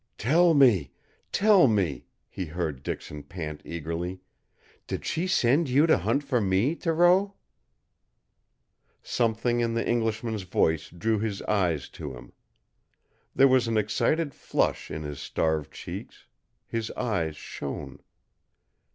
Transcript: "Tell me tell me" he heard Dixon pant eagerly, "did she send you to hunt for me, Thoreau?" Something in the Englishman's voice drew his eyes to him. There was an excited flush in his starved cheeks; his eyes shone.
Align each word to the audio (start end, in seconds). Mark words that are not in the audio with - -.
"Tell 0.17 0.55
me 0.55 0.89
tell 1.31 1.67
me" 1.67 2.05
he 2.27 2.47
heard 2.47 2.81
Dixon 2.81 3.21
pant 3.21 3.61
eagerly, 3.63 4.19
"did 4.87 5.05
she 5.05 5.27
send 5.27 5.69
you 5.69 5.85
to 5.85 5.99
hunt 5.99 6.23
for 6.23 6.41
me, 6.41 6.73
Thoreau?" 6.73 7.35
Something 9.03 9.59
in 9.59 9.75
the 9.75 9.87
Englishman's 9.87 10.41
voice 10.41 10.89
drew 10.89 11.19
his 11.19 11.43
eyes 11.43 11.87
to 11.89 12.13
him. 12.17 12.33
There 13.35 13.47
was 13.47 13.67
an 13.67 13.77
excited 13.77 14.33
flush 14.33 14.89
in 14.89 15.03
his 15.03 15.19
starved 15.19 15.71
cheeks; 15.71 16.25
his 16.65 16.89
eyes 16.97 17.37
shone. 17.37 17.99